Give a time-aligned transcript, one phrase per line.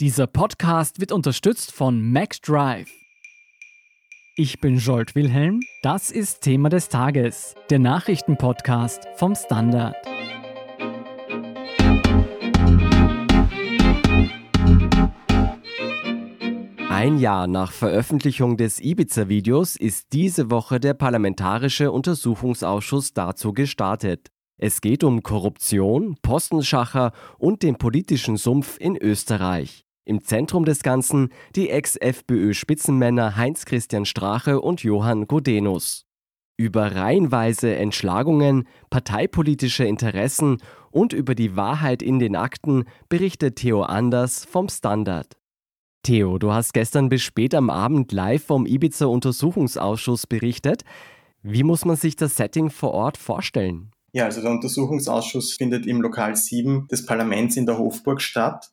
[0.00, 2.88] Dieser Podcast wird unterstützt von Max Drive.
[4.36, 9.96] Ich bin Jolt Wilhelm, das ist Thema des Tages, der Nachrichtenpodcast vom Standard.
[16.88, 24.28] Ein Jahr nach Veröffentlichung des Ibiza-Videos ist diese Woche der Parlamentarische Untersuchungsausschuss dazu gestartet.
[24.58, 29.87] Es geht um Korruption, Postenschacher und den politischen Sumpf in Österreich.
[30.08, 36.06] Im Zentrum des Ganzen die Ex-FPÖ-Spitzenmänner Heinz-Christian Strache und Johann Godenus.
[36.56, 44.46] Über reihenweise Entschlagungen, parteipolitische Interessen und über die Wahrheit in den Akten berichtet Theo Anders
[44.46, 45.36] vom Standard.
[46.04, 50.84] Theo, du hast gestern bis spät am Abend live vom Ibiza-Untersuchungsausschuss berichtet.
[51.42, 53.90] Wie muss man sich das Setting vor Ort vorstellen?
[54.12, 58.70] Ja, also der Untersuchungsausschuss findet im Lokal 7 des Parlaments in der Hofburg statt.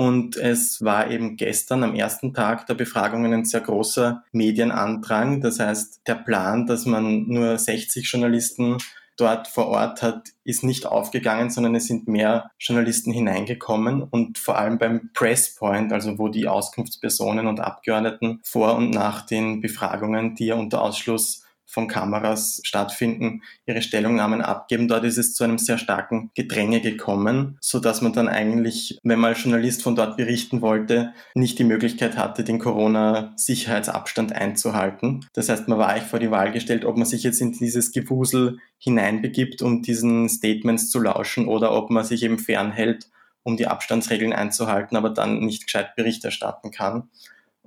[0.00, 5.40] Und es war eben gestern am ersten Tag der Befragungen ein sehr großer Medienandrang.
[5.40, 8.76] Das heißt, der Plan, dass man nur 60 Journalisten
[9.16, 14.56] dort vor Ort hat, ist nicht aufgegangen, sondern es sind mehr Journalisten hineingekommen und vor
[14.56, 20.46] allem beim Presspoint, also wo die Auskunftspersonen und Abgeordneten vor und nach den Befragungen, die
[20.46, 24.88] ja unter Ausschluss von Kameras stattfinden, ihre Stellungnahmen abgeben.
[24.88, 29.20] Dort ist es zu einem sehr starken Gedränge gekommen, so dass man dann eigentlich, wenn
[29.20, 35.26] man als Journalist von dort berichten wollte, nicht die Möglichkeit hatte, den Corona-Sicherheitsabstand einzuhalten.
[35.34, 37.92] Das heißt, man war eigentlich vor die Wahl gestellt, ob man sich jetzt in dieses
[37.92, 43.10] Gewusel hineinbegibt, um diesen Statements zu lauschen oder ob man sich eben fernhält,
[43.42, 47.10] um die Abstandsregeln einzuhalten, aber dann nicht gescheit Bericht erstatten kann.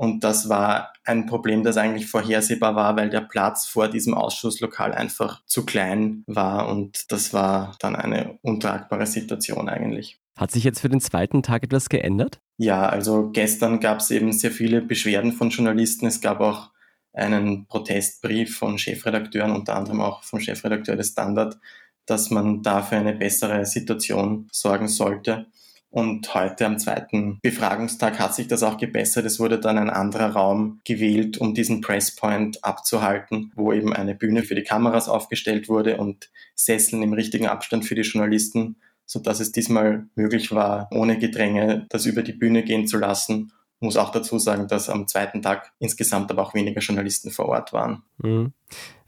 [0.02, 4.94] Und das war ein Problem, das eigentlich vorhersehbar war, weil der Platz vor diesem Ausschusslokal
[4.96, 6.70] einfach zu klein war.
[6.70, 10.20] Und das war dann eine untragbare Situation eigentlich.
[10.36, 12.40] Hat sich jetzt für den zweiten Tag etwas geändert?
[12.58, 16.08] Ja, also gestern gab es eben sehr viele Beschwerden von Journalisten.
[16.08, 16.72] Es gab auch
[17.14, 21.60] einen Protestbrief von Chefredakteuren, unter anderem auch vom Chefredakteur des Standard,
[22.08, 25.46] dass man da für eine bessere Situation sorgen sollte.
[25.92, 29.26] Und heute am zweiten Befragungstag hat sich das auch gebessert.
[29.26, 34.44] Es wurde dann ein anderer Raum gewählt, um diesen Presspoint abzuhalten, wo eben eine Bühne
[34.44, 39.42] für die Kameras aufgestellt wurde und Sesseln im richtigen Abstand für die Journalisten, so dass
[39.42, 43.52] es diesmal möglich war, ohne Gedränge das über die Bühne gehen zu lassen.
[43.82, 47.74] Muss auch dazu sagen, dass am zweiten Tag insgesamt aber auch weniger Journalisten vor Ort
[47.74, 48.04] waren.
[48.20, 48.54] Mhm.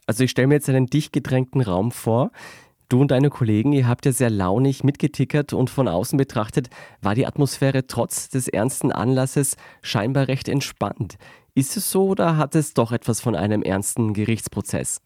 [0.06, 2.32] Also ich stelle mir jetzt einen dicht gedrängten Raum vor.
[2.94, 6.70] Du und deine Kollegen, ihr habt ja sehr launig mitgetickert und von außen betrachtet
[7.02, 11.16] war die Atmosphäre trotz des ernsten Anlasses scheinbar recht entspannt.
[11.56, 15.02] Ist es so oder hat es doch etwas von einem ernsten Gerichtsprozess?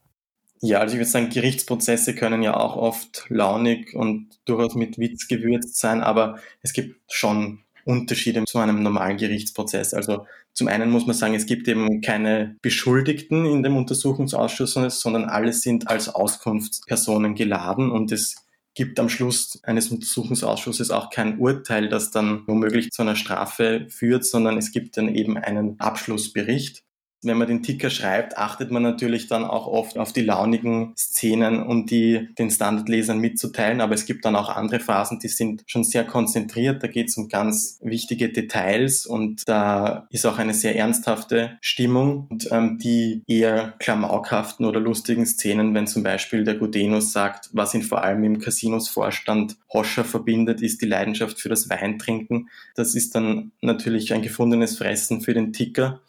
[0.59, 5.29] Ja, also ich würde sagen, Gerichtsprozesse können ja auch oft launig und durchaus mit Witz
[5.29, 9.93] gewürzt sein, aber es gibt schon Unterschiede zu einem normalen Gerichtsprozess.
[9.93, 15.25] Also zum einen muss man sagen, es gibt eben keine Beschuldigten in dem Untersuchungsausschuss, sondern
[15.25, 18.35] alle sind als Auskunftspersonen geladen und es
[18.77, 24.23] gibt am Schluss eines Untersuchungsausschusses auch kein Urteil, das dann womöglich zu einer Strafe führt,
[24.23, 26.83] sondern es gibt dann eben einen Abschlussbericht.
[27.23, 31.63] Wenn man den Ticker schreibt, achtet man natürlich dann auch oft auf die launigen Szenen,
[31.63, 33.81] um die den Standardlesern mitzuteilen.
[33.81, 36.83] Aber es gibt dann auch andere Phasen, die sind schon sehr konzentriert.
[36.83, 42.27] Da geht es um ganz wichtige Details und da ist auch eine sehr ernsthafte Stimmung.
[42.29, 47.73] Und ähm, die eher klamaukhaften oder lustigen Szenen, wenn zum Beispiel der Gudenus sagt, was
[47.73, 52.49] ihn vor allem im Casinos-Vorstand Hoscher verbindet, ist die Leidenschaft für das Weintrinken.
[52.75, 56.01] Das ist dann natürlich ein gefundenes Fressen für den Ticker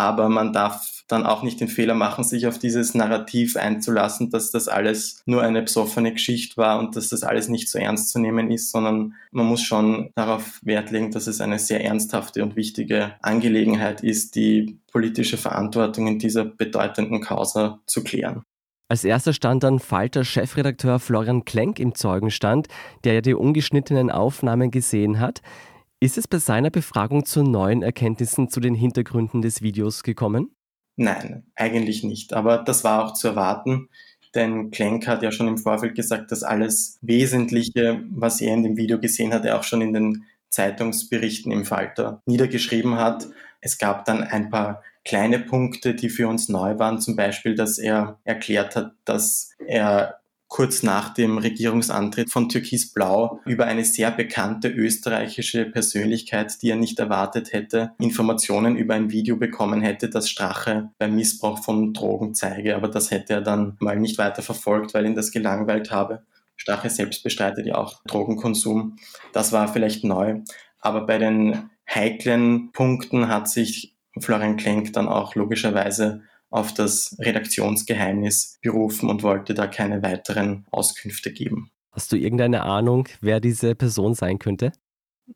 [0.00, 4.50] aber man darf dann auch nicht den Fehler machen, sich auf dieses Narrativ einzulassen, dass
[4.50, 8.18] das alles nur eine besoffene Geschichte war und dass das alles nicht so ernst zu
[8.18, 12.56] nehmen ist, sondern man muss schon darauf Wert legen, dass es eine sehr ernsthafte und
[12.56, 18.42] wichtige Angelegenheit ist, die politische Verantwortung in dieser bedeutenden Causa zu klären.
[18.88, 22.66] Als erster stand dann Falter-Chefredakteur Florian Klenk im Zeugenstand,
[23.04, 25.42] der ja die ungeschnittenen Aufnahmen gesehen hat.
[26.02, 30.50] Ist es bei seiner Befragung zu neuen Erkenntnissen zu den Hintergründen des Videos gekommen?
[30.96, 32.32] Nein, eigentlich nicht.
[32.32, 33.90] Aber das war auch zu erwarten,
[34.34, 38.78] denn Klenk hat ja schon im Vorfeld gesagt, dass alles Wesentliche, was er in dem
[38.78, 43.28] Video gesehen hat, er auch schon in den Zeitungsberichten im Falter niedergeschrieben hat.
[43.60, 47.76] Es gab dann ein paar kleine Punkte, die für uns neu waren, zum Beispiel, dass
[47.76, 50.19] er erklärt hat, dass er
[50.50, 56.76] kurz nach dem Regierungsantritt von Türkis Blau über eine sehr bekannte österreichische Persönlichkeit, die er
[56.76, 62.34] nicht erwartet hätte, Informationen über ein Video bekommen hätte, das Strache beim Missbrauch von Drogen
[62.34, 62.74] zeige.
[62.74, 66.24] Aber das hätte er dann mal nicht weiter verfolgt, weil ihn das gelangweilt habe.
[66.56, 68.96] Strache selbst bestreitet ja auch Drogenkonsum.
[69.32, 70.40] Das war vielleicht neu.
[70.80, 78.58] Aber bei den heiklen Punkten hat sich Florian Klenk dann auch logischerweise auf das Redaktionsgeheimnis
[78.60, 81.70] berufen und wollte da keine weiteren Auskünfte geben.
[81.92, 84.72] Hast du irgendeine Ahnung, wer diese Person sein könnte?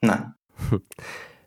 [0.01, 0.35] Nein.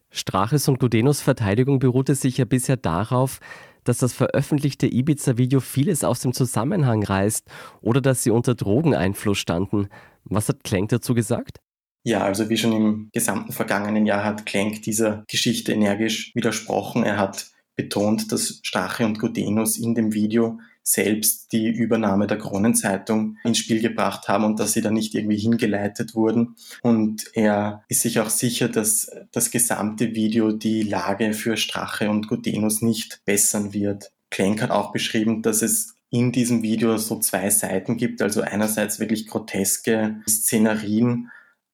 [0.09, 3.39] Straches und Gudenus Verteidigung beruhte sich ja bisher darauf,
[3.83, 7.47] dass das veröffentlichte Ibiza-Video vieles aus dem Zusammenhang reißt
[7.81, 9.87] oder dass sie unter Drogeneinfluss standen.
[10.23, 11.59] Was hat Klenk dazu gesagt?
[12.03, 17.03] Ja, also wie schon im gesamten vergangenen Jahr hat Klenk dieser Geschichte energisch widersprochen.
[17.03, 23.37] Er hat betont, dass Strache und Gudenus in dem Video selbst die Übernahme der Kronenzeitung
[23.43, 26.55] ins Spiel gebracht haben und dass sie da nicht irgendwie hingeleitet wurden.
[26.81, 32.29] Und er ist sich auch sicher, dass das gesamte Video die Lage für Strache und
[32.29, 34.11] Gudenus nicht bessern wird.
[34.31, 38.99] Klenk hat auch beschrieben, dass es in diesem Video so zwei Seiten gibt, also einerseits
[38.99, 41.29] wirklich groteske Szenerien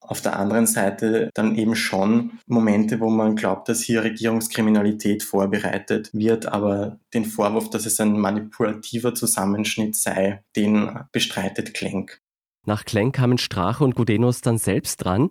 [0.08, 6.10] auf der anderen Seite dann eben schon Momente, wo man glaubt, dass hier Regierungskriminalität vorbereitet
[6.14, 12.20] wird, aber den Vorwurf, dass es ein manipulativer Zusammenschnitt sei, den bestreitet Klenk.
[12.66, 15.30] Nach Klenk kamen Strache und Gudenus dann selbst dran.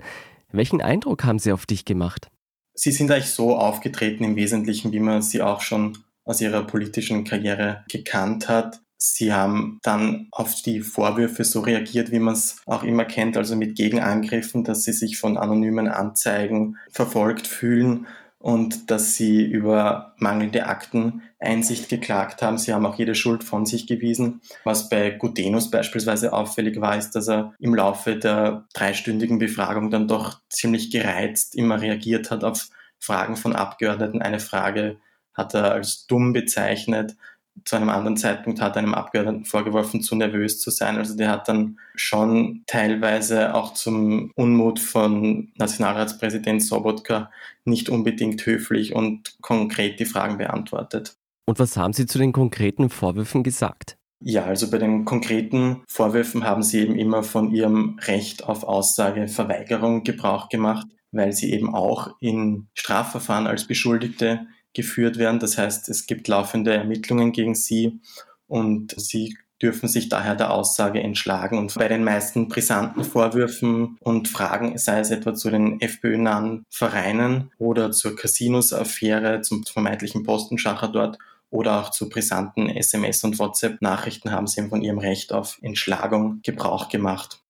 [0.52, 2.28] Welchen Eindruck haben sie auf dich gemacht?
[2.74, 7.24] Sie sind eigentlich so aufgetreten im Wesentlichen, wie man sie auch schon aus ihrer politischen
[7.24, 8.80] Karriere gekannt hat.
[9.04, 13.56] Sie haben dann auf die Vorwürfe so reagiert, wie man es auch immer kennt, also
[13.56, 18.06] mit Gegenangriffen, dass sie sich von anonymen Anzeigen verfolgt fühlen
[18.38, 22.58] und dass sie über mangelnde Akteneinsicht geklagt haben.
[22.58, 24.40] Sie haben auch jede Schuld von sich gewiesen.
[24.62, 30.06] Was bei Gutenus beispielsweise auffällig war, ist, dass er im Laufe der dreistündigen Befragung dann
[30.06, 32.68] doch ziemlich gereizt immer reagiert hat auf
[33.00, 34.22] Fragen von Abgeordneten.
[34.22, 34.98] Eine Frage
[35.34, 37.16] hat er als dumm bezeichnet
[37.64, 40.96] zu einem anderen Zeitpunkt hat einem Abgeordneten vorgeworfen, zu nervös zu sein.
[40.96, 47.30] Also der hat dann schon teilweise auch zum Unmut von Nationalratspräsident Sobotka
[47.64, 51.14] nicht unbedingt höflich und konkret die Fragen beantwortet.
[51.46, 53.96] Und was haben Sie zu den konkreten Vorwürfen gesagt?
[54.24, 60.04] Ja, also bei den konkreten Vorwürfen haben Sie eben immer von Ihrem Recht auf Aussageverweigerung
[60.04, 65.40] Gebrauch gemacht, weil Sie eben auch in Strafverfahren als Beschuldigte geführt werden.
[65.40, 68.00] Das heißt, es gibt laufende Ermittlungen gegen sie
[68.46, 71.56] und sie dürfen sich daher der Aussage entschlagen.
[71.56, 77.50] Und bei den meisten brisanten Vorwürfen und Fragen, sei es etwa zu den FPÖ-nahen Vereinen
[77.58, 81.18] oder zur Casinos-Affäre, zum vermeintlichen Postenschacher dort
[81.50, 86.88] oder auch zu brisanten SMS- und WhatsApp-Nachrichten haben sie von ihrem Recht auf Entschlagung Gebrauch
[86.88, 87.42] gemacht.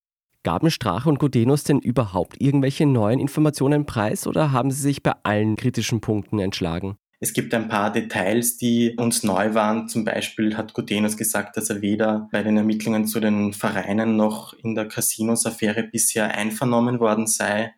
[0.42, 5.12] Gaben Strache und Gudenus denn überhaupt irgendwelche neuen Informationen preis oder haben sie sich bei
[5.22, 6.96] allen kritischen Punkten entschlagen?
[7.22, 9.86] Es gibt ein paar Details, die uns neu waren.
[9.86, 14.54] Zum Beispiel hat Gutenus gesagt, dass er weder bei den Ermittlungen zu den Vereinen noch
[14.54, 17.74] in der Casinos-Affäre bisher einvernommen worden sei.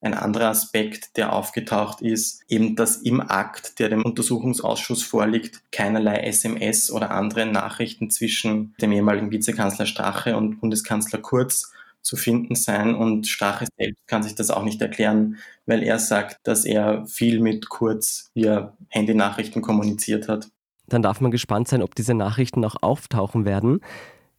[0.00, 6.20] Ein anderer Aspekt, der aufgetaucht ist, eben, dass im Akt, der dem Untersuchungsausschuss vorliegt, keinerlei
[6.20, 11.70] SMS oder andere Nachrichten zwischen dem ehemaligen Vizekanzler Strache und Bundeskanzler Kurz
[12.06, 12.94] zu finden sein.
[12.94, 15.36] Und Strache selbst kann sich das auch nicht erklären,
[15.66, 20.48] weil er sagt, dass er viel mit Kurz via Handynachrichten kommuniziert hat.
[20.88, 23.80] Dann darf man gespannt sein, ob diese Nachrichten noch auftauchen werden.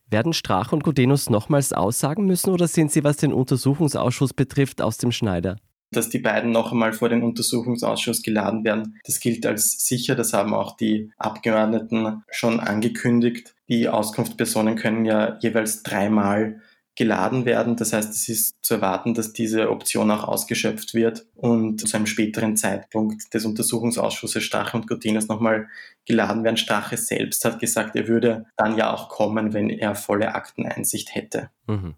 [0.09, 4.97] Werden Strache und Gudenus nochmals aussagen müssen oder sind sie, was den Untersuchungsausschuss betrifft, aus
[4.97, 5.57] dem Schneider?
[5.91, 10.15] Dass die beiden noch einmal vor den Untersuchungsausschuss geladen werden, das gilt als sicher.
[10.15, 13.55] Das haben auch die Abgeordneten schon angekündigt.
[13.67, 16.61] Die Auskunftspersonen können ja jeweils dreimal
[16.97, 17.75] geladen werden.
[17.77, 22.07] Das heißt, es ist zu erwarten, dass diese Option auch ausgeschöpft wird und zu einem
[22.07, 25.67] späteren Zeitpunkt des Untersuchungsausschusses Strache und Gutinus nochmal
[26.05, 26.57] geladen werden.
[26.57, 31.51] Strache selbst hat gesagt, er würde dann ja auch kommen, wenn er volle Akteneinsicht hätte.
[31.67, 31.93] Mhm.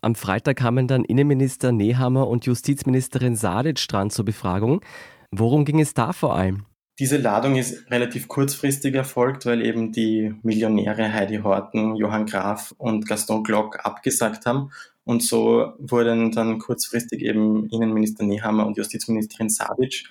[0.00, 4.80] Am Freitag kamen dann Innenminister Nehammer und Justizministerin Sadic dran zur Befragung.
[5.30, 6.64] Worum ging es da vor allem?
[7.02, 13.08] Diese Ladung ist relativ kurzfristig erfolgt, weil eben die Millionäre Heidi Horten, Johann Graf und
[13.08, 14.70] Gaston Glock abgesagt haben.
[15.02, 20.04] Und so wurden dann kurzfristig eben Innenminister Nehammer und Justizministerin Savic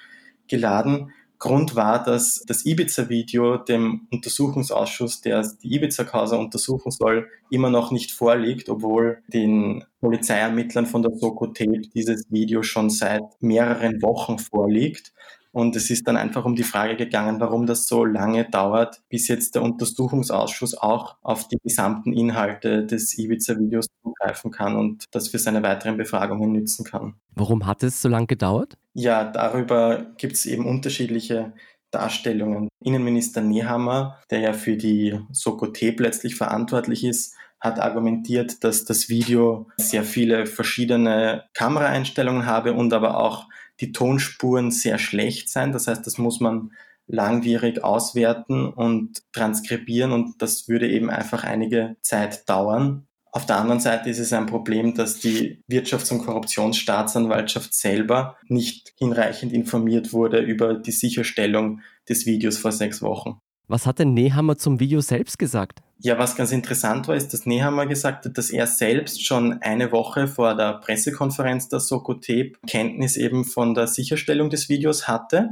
[0.49, 1.13] geladen.
[1.39, 8.11] Grund war, dass das Ibiza-Video dem Untersuchungsausschuss, der die Ibiza-Causa untersuchen soll, immer noch nicht
[8.11, 15.13] vorliegt, obwohl den Polizeiermittlern von der Soko Tape dieses Video schon seit mehreren Wochen vorliegt.
[15.51, 19.27] Und es ist dann einfach um die Frage gegangen, warum das so lange dauert, bis
[19.27, 25.39] jetzt der Untersuchungsausschuss auch auf die gesamten Inhalte des Ibiza-Videos zugreifen kann und das für
[25.39, 27.15] seine weiteren Befragungen nützen kann.
[27.35, 28.77] Warum hat es so lange gedauert?
[28.93, 31.53] Ja, darüber gibt es eben unterschiedliche
[31.91, 32.69] Darstellungen.
[32.81, 39.67] Innenminister Nehammer, der ja für die Soko-Tape letztlich verantwortlich ist, hat argumentiert, dass das Video
[39.77, 43.45] sehr viele verschiedene Kameraeinstellungen habe und aber auch
[43.81, 45.71] die Tonspuren sehr schlecht sein.
[45.71, 46.71] Das heißt, das muss man
[47.07, 53.07] langwierig auswerten und transkribieren und das würde eben einfach einige Zeit dauern.
[53.33, 58.93] Auf der anderen Seite ist es ein Problem, dass die Wirtschafts- und Korruptionsstaatsanwaltschaft selber nicht
[58.97, 63.39] hinreichend informiert wurde über die Sicherstellung des Videos vor sechs Wochen.
[63.71, 65.79] Was hat denn Nehammer zum Video selbst gesagt?
[65.99, 69.93] Ja, was ganz interessant war, ist, dass Nehammer gesagt hat, dass er selbst schon eine
[69.93, 75.51] Woche vor der Pressekonferenz der Sokotep Kenntnis eben von der Sicherstellung des Videos hatte.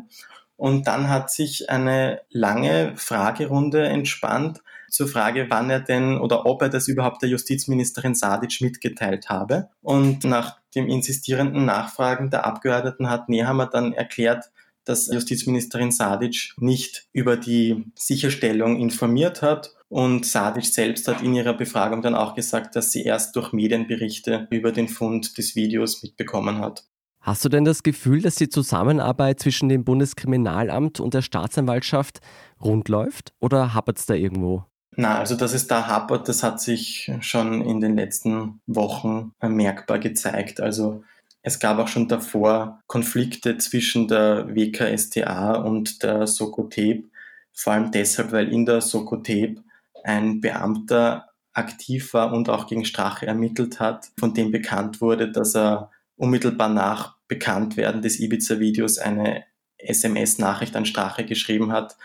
[0.58, 4.60] Und dann hat sich eine lange Fragerunde entspannt,
[4.90, 9.70] zur Frage, wann er denn oder ob er das überhaupt der Justizministerin Sadic mitgeteilt habe.
[9.82, 14.52] Und nach dem insistierenden Nachfragen der Abgeordneten hat Nehammer dann erklärt,
[14.86, 19.74] dass Justizministerin Sadic nicht über die Sicherstellung informiert hat.
[19.88, 24.48] Und Sadic selbst hat in ihrer Befragung dann auch gesagt, dass sie erst durch Medienberichte
[24.52, 26.86] über den Fund des Videos mitbekommen hat.
[27.22, 32.20] Hast du denn das Gefühl, dass die Zusammenarbeit zwischen dem Bundeskriminalamt und der Staatsanwaltschaft
[32.64, 34.66] rund läuft oder hapert es da irgendwo?
[34.96, 40.00] Na, also dass es da hapert, das hat sich schon in den letzten Wochen merkbar
[40.00, 40.60] gezeigt.
[40.62, 41.04] Also
[41.42, 47.10] es gab auch schon davor Konflikte zwischen der WKSTA und der Sokotep,
[47.54, 49.60] vor allem deshalb, weil in der Sokotep
[50.04, 55.56] ein Beamter aktiv war und auch gegen Strache ermittelt hat, von dem bekannt wurde, dass
[55.56, 59.44] er unmittelbar nach Bekanntwerden des Ibiza-Videos eine
[59.78, 61.96] SMS-Nachricht an Strache geschrieben hat,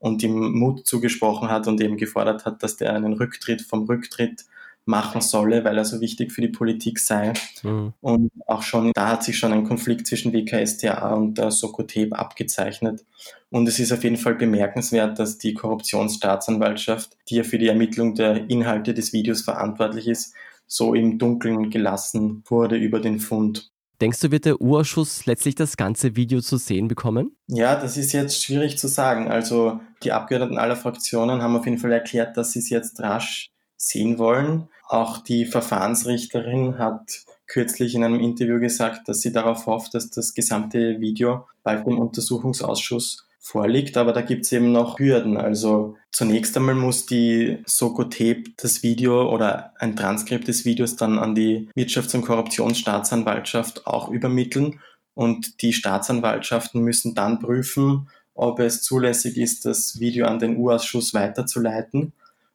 [0.00, 4.46] und ihm Mut zugesprochen hat und eben gefordert hat, dass der einen Rücktritt vom Rücktritt
[4.90, 7.32] machen solle, weil er so wichtig für die Politik sei.
[7.62, 7.94] Mhm.
[8.00, 13.04] Und auch schon, da hat sich schon ein Konflikt zwischen WKStA und der Sokoteb abgezeichnet.
[13.48, 18.14] Und es ist auf jeden Fall bemerkenswert, dass die Korruptionsstaatsanwaltschaft, die ja für die Ermittlung
[18.14, 20.34] der Inhalte des Videos verantwortlich ist,
[20.66, 23.70] so im Dunkeln gelassen wurde über den Fund.
[24.00, 27.36] Denkst du, wird der U-Ausschuss letztlich das ganze Video zu sehen bekommen?
[27.48, 29.28] Ja, das ist jetzt schwierig zu sagen.
[29.30, 33.50] Also die Abgeordneten aller Fraktionen haben auf jeden Fall erklärt, dass sie es jetzt rasch
[33.76, 34.68] sehen wollen.
[34.90, 40.34] Auch die Verfahrensrichterin hat kürzlich in einem Interview gesagt, dass sie darauf hofft, dass das
[40.34, 45.36] gesamte Video bald im Untersuchungsausschuss vorliegt, aber da gibt es eben noch Hürden.
[45.36, 51.36] Also zunächst einmal muss die Sokotep das Video oder ein Transkript des Videos dann an
[51.36, 54.80] die Wirtschafts- und Korruptionsstaatsanwaltschaft auch übermitteln
[55.14, 61.14] und die Staatsanwaltschaften müssen dann prüfen, ob es zulässig ist, das Video an den U-Ausschuss
[61.14, 62.12] weiterzuleiten.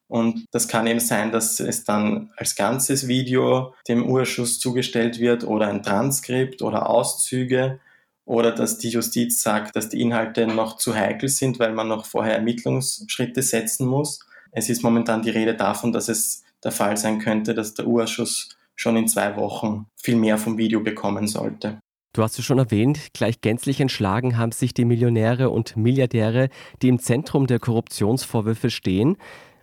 [0.08, 5.44] Und das kann eben sein, dass es dann als ganzes Video dem U-Ausschuss zugestellt wird
[5.44, 7.80] oder ein Transkript oder Auszüge
[8.26, 12.06] oder dass die Justiz sagt, dass die Inhalte noch zu heikel sind, weil man noch
[12.06, 14.20] vorher Ermittlungsschritte setzen muss.
[14.52, 18.56] Es ist momentan die Rede davon, dass es der Fall sein könnte, dass der U-Ausschuss
[18.76, 21.80] schon in zwei Wochen viel mehr vom Video bekommen sollte.
[22.14, 26.50] Du hast es schon erwähnt, gleich gänzlich entschlagen haben sich die Millionäre und Milliardäre,
[26.82, 29.18] die im Zentrum der Korruptionsvorwürfe stehen.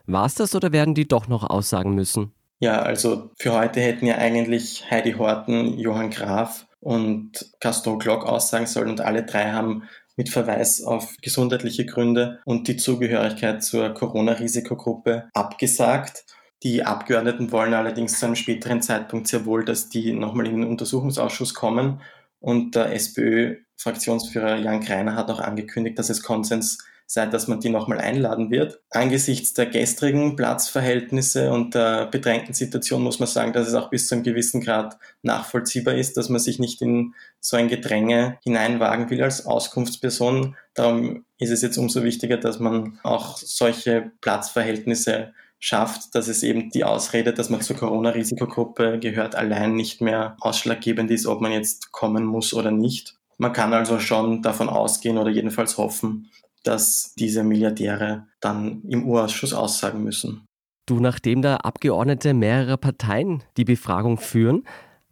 [0.06, 2.32] War es das oder werden die doch noch aussagen müssen?
[2.60, 8.66] Ja, also für heute hätten ja eigentlich Heidi Horten, Johann Graf und Gaston Glock aussagen
[8.66, 9.84] sollen und alle drei haben
[10.16, 16.24] mit Verweis auf gesundheitliche Gründe und die Zugehörigkeit zur Corona-Risikogruppe abgesagt.
[16.62, 20.70] Die Abgeordneten wollen allerdings zu einem späteren Zeitpunkt sehr wohl, dass die nochmal in den
[20.70, 22.00] Untersuchungsausschuss kommen.
[22.38, 26.78] Und der SPÖ-Fraktionsführer Jan Kreiner hat auch angekündigt, dass es Konsens
[27.12, 28.80] sei, dass man die nochmal einladen wird.
[28.88, 34.08] Angesichts der gestrigen Platzverhältnisse und der bedrängten Situation muss man sagen, dass es auch bis
[34.08, 39.10] zu einem gewissen Grad nachvollziehbar ist, dass man sich nicht in so ein Gedränge hineinwagen
[39.10, 40.56] will als Auskunftsperson.
[40.72, 46.70] Darum ist es jetzt umso wichtiger, dass man auch solche Platzverhältnisse schafft, dass es eben
[46.70, 51.92] die Ausrede, dass man zur Corona-Risikogruppe gehört, allein nicht mehr ausschlaggebend ist, ob man jetzt
[51.92, 53.16] kommen muss oder nicht.
[53.36, 56.30] Man kann also schon davon ausgehen oder jedenfalls hoffen,
[56.62, 60.44] dass diese Milliardäre dann im Urausschuss aussagen müssen.
[60.86, 64.64] Du, nachdem da Abgeordnete mehrerer Parteien die Befragung führen,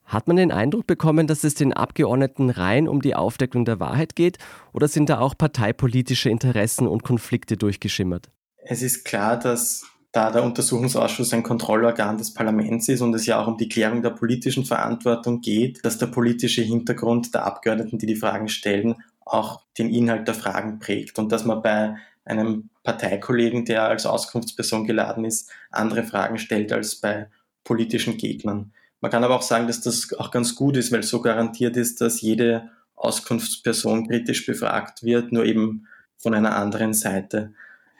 [0.05, 4.17] hat man den Eindruck bekommen, dass es den Abgeordneten rein um die Aufdeckung der Wahrheit
[4.17, 4.39] geht
[4.73, 8.29] oder sind da auch parteipolitische Interessen und Konflikte durchgeschimmert?
[8.65, 13.41] Es ist klar, dass da der Untersuchungsausschuss ein Kontrollorgan des Parlaments ist und es ja
[13.41, 18.07] auch um die Klärung der politischen Verantwortung geht, dass der politische Hintergrund der Abgeordneten, die
[18.07, 18.97] die Fragen stellen,
[19.31, 24.87] auch den Inhalt der Fragen prägt und dass man bei einem Parteikollegen, der als Auskunftsperson
[24.87, 27.29] geladen ist, andere Fragen stellt als bei
[27.65, 28.73] politischen Gegnern.
[29.01, 32.01] Man kann aber auch sagen, dass das auch ganz gut ist, weil so garantiert ist,
[32.01, 35.87] dass jede Auskunftsperson kritisch befragt wird, nur eben
[36.19, 37.55] von einer anderen Seite.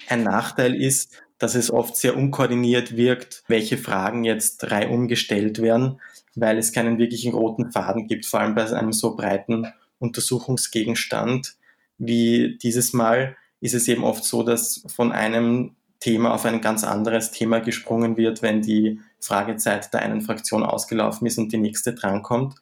[0.09, 6.01] Ein Nachteil ist, dass es oft sehr unkoordiniert wirkt, welche Fragen jetzt reihum gestellt werden,
[6.35, 11.55] weil es keinen wirklichen roten Faden gibt, vor allem bei einem so breiten Untersuchungsgegenstand
[11.99, 16.83] wie dieses Mal, ist es eben oft so, dass von einem Thema auf ein ganz
[16.83, 21.95] anderes Thema gesprungen wird, wenn die Fragezeit der einen Fraktion ausgelaufen ist und die nächste
[21.95, 22.57] drankommt.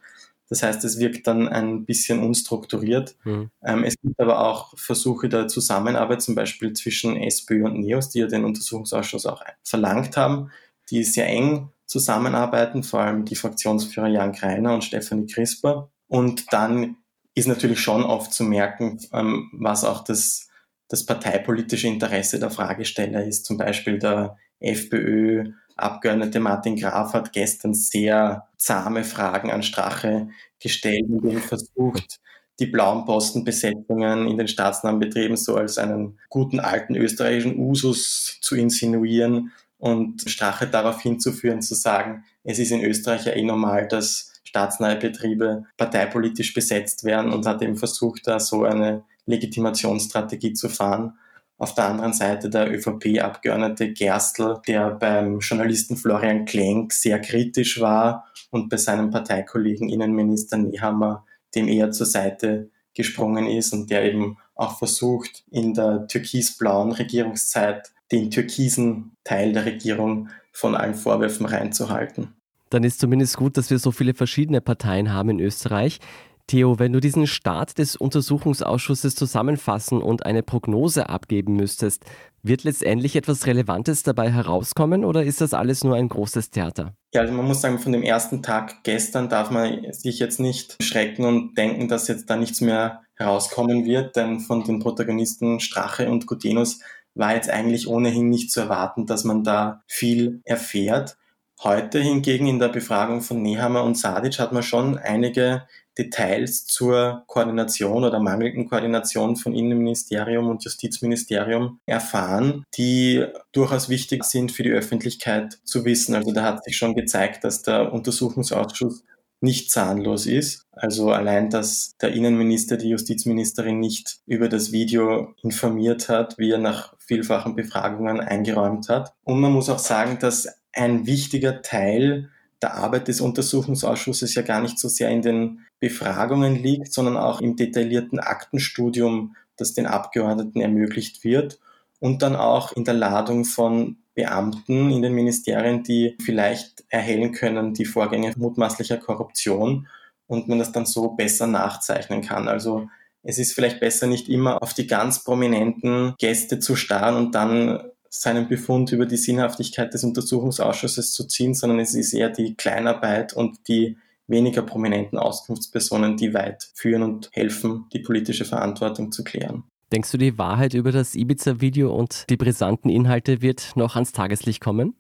[0.49, 3.17] Das heißt, es wirkt dann ein bisschen unstrukturiert.
[3.25, 3.51] Mhm.
[3.63, 8.21] Ähm, es gibt aber auch Versuche der Zusammenarbeit, zum Beispiel zwischen SPÖ und NEOS, die
[8.21, 10.51] ja den Untersuchungsausschuss auch verlangt haben,
[10.91, 15.91] die sehr eng zusammenarbeiten, vor allem die Fraktionsführer Jan Greiner und Stefanie Crisper.
[16.09, 16.97] Und dann
[17.39, 20.49] ist natürlich schon oft zu merken, ähm, was auch das,
[20.89, 23.47] das parteipolitische Interesse der Fragesteller ist.
[23.47, 30.29] Zum Beispiel der FPÖ Abgeordnete Martin Graf hat gestern sehr zahme Fragen an Strache
[30.59, 32.19] gestellt und ihm versucht,
[32.59, 38.57] die blauen Postenbesetzungen in den staatsnahen Betrieben so als einen guten alten österreichischen Usus zu
[38.57, 44.33] insinuieren und Strache darauf hinzuführen, zu sagen, es ist in Österreich ja eh normal, dass
[44.49, 51.19] staatsnahe Betriebe parteipolitisch besetzt werden und hat eben versucht, da so eine Legitimationsstrategie zu fahren.
[51.59, 58.27] Auf der anderen Seite der ÖVP-Abgeordnete Gerstl, der beim Journalisten Florian Klenk sehr kritisch war
[58.51, 64.39] und bei seinem Parteikollegen Innenminister Nehammer dem eher zur Seite gesprungen ist und der eben
[64.55, 72.38] auch versucht, in der türkisblauen Regierungszeit den türkisen Teil der Regierung von allen Vorwürfen reinzuhalten.
[72.71, 76.01] Dann ist zumindest gut, dass wir so viele verschiedene Parteien haben in Österreich.
[76.49, 82.05] Theo, wenn du diesen Start des Untersuchungsausschusses zusammenfassen und eine Prognose abgeben müsstest,
[82.43, 86.95] wird letztendlich etwas Relevantes dabei herauskommen oder ist das alles nur ein großes Theater?
[87.13, 90.83] Ja, also man muss sagen, von dem ersten Tag gestern darf man sich jetzt nicht
[90.83, 96.09] schrecken und denken, dass jetzt da nichts mehr herauskommen wird, denn von den Protagonisten Strache
[96.09, 96.81] und Gutenus
[97.15, 101.19] war jetzt eigentlich ohnehin nicht zu erwarten, dass man da viel erfährt.
[101.61, 105.67] Heute hingegen in der Befragung von Nehammer und Sadic hat man schon einige
[105.99, 114.53] Details zur Koordination oder mangelnden Koordination von Innenministerium und Justizministerium erfahren, die durchaus wichtig sind
[114.53, 116.15] für die Öffentlichkeit zu wissen.
[116.15, 119.03] Also da hat sich schon gezeigt, dass der Untersuchungsausschuss
[119.41, 120.67] nicht zahnlos ist.
[120.73, 126.59] Also allein, dass der Innenminister die Justizministerin nicht über das Video informiert hat, wie er
[126.59, 129.15] nach vielfachen Befragungen eingeräumt hat.
[129.25, 132.31] Und man muss auch sagen, dass ein wichtiger Teil
[132.63, 137.41] der Arbeit des Untersuchungsausschusses ja gar nicht so sehr in den Befragungen liegt, sondern auch
[137.41, 141.61] im detaillierten Aktenstudium, das den Abgeordneten ermöglicht wird
[142.01, 147.75] und dann auch in der Ladung von Beamten in den Ministerien, die vielleicht erhellen können
[147.75, 149.87] die Vorgänge mutmaßlicher Korruption
[150.27, 152.49] und man das dann so besser nachzeichnen kann.
[152.49, 152.89] Also
[153.23, 157.81] es ist vielleicht besser, nicht immer auf die ganz prominenten Gäste zu starren und dann
[158.11, 163.33] seinen Befund über die Sinnhaftigkeit des Untersuchungsausschusses zu ziehen, sondern es ist eher die Kleinarbeit
[163.33, 169.65] und die weniger prominenten Auskunftspersonen, die weit führen und helfen, die politische Verantwortung zu klären.
[169.91, 174.61] Denkst du, die Wahrheit über das Ibiza-Video und die brisanten Inhalte wird noch ans Tageslicht
[174.61, 174.95] kommen?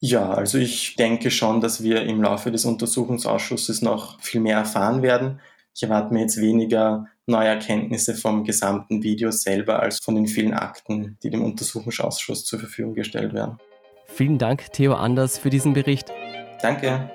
[0.00, 5.00] Ja, also ich denke schon, dass wir im Laufe des Untersuchungsausschusses noch viel mehr erfahren
[5.02, 5.40] werden.
[5.76, 10.54] Ich erwarte mir jetzt weniger neue Erkenntnisse vom gesamten Video selber als von den vielen
[10.54, 13.58] Akten, die dem Untersuchungsausschuss zur Verfügung gestellt werden.
[14.06, 16.12] Vielen Dank, Theo Anders, für diesen Bericht.
[16.60, 17.10] Danke.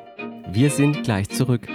[0.49, 1.67] Wir sind gleich zurück.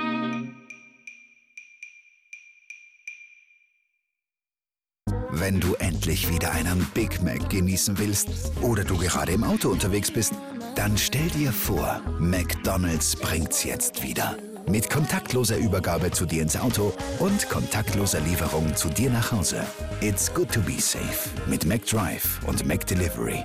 [5.35, 10.11] Wenn du endlich wieder einen Big Mac genießen willst oder du gerade im Auto unterwegs
[10.11, 10.35] bist,
[10.75, 14.37] dann stell dir vor, McDonald's bringt's jetzt wieder.
[14.69, 19.63] Mit kontaktloser Übergabe zu dir ins Auto und kontaktloser Lieferung zu dir nach Hause.
[20.01, 23.45] It's good to be safe mit McDrive und McDelivery.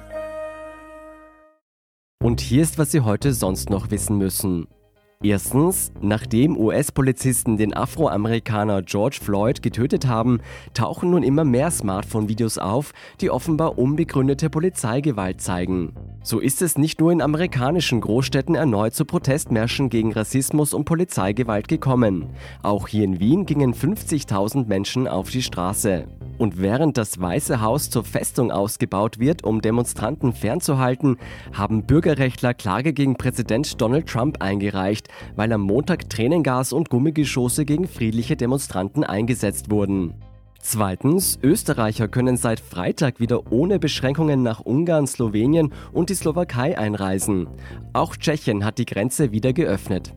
[2.24, 4.68] Und hier ist, was Sie heute sonst noch wissen müssen.
[5.24, 10.42] Erstens, nachdem US-Polizisten den Afroamerikaner George Floyd getötet haben,
[10.76, 15.96] tauchen nun immer mehr Smartphone-Videos auf, die offenbar unbegründete Polizeigewalt zeigen.
[16.28, 21.70] So ist es nicht nur in amerikanischen Großstädten erneut zu Protestmärschen gegen Rassismus und Polizeigewalt
[21.70, 22.32] gekommen.
[22.64, 26.06] Auch hier in Wien gingen 50.000 Menschen auf die Straße.
[26.38, 31.16] Und während das Weiße Haus zur Festung ausgebaut wird, um Demonstranten fernzuhalten,
[31.54, 37.88] haben Bürgerrechtler Klage gegen Präsident Donald Trump eingereicht, weil am Montag Tränengas und Gummigeschosse gegen
[37.88, 40.14] friedliche Demonstranten eingesetzt wurden.
[40.62, 47.48] Zweitens, Österreicher können seit Freitag wieder ohne Beschränkungen nach Ungarn, Slowenien und die Slowakei einreisen.
[47.94, 50.14] Auch Tschechien hat die Grenze wieder geöffnet.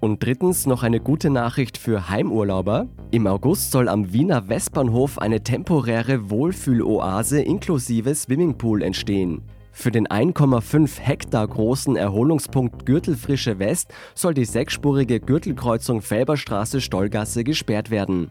[0.00, 2.88] Und drittens noch eine gute Nachricht für Heimurlauber.
[3.10, 9.42] Im August soll am Wiener Westbahnhof eine temporäre Wohlfühloase inklusive Swimmingpool entstehen.
[9.72, 18.30] Für den 1,5 Hektar großen Erholungspunkt Gürtelfrische West soll die sechsspurige Gürtelkreuzung Felberstraße-Stollgasse gesperrt werden.